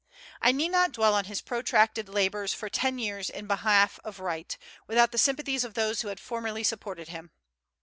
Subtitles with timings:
[0.41, 4.57] I need not dwell on his protracted labors for ten years in behalf of right,
[4.87, 7.29] without the sympathies of those who had formerly supported him.